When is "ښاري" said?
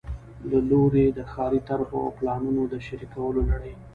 1.31-1.61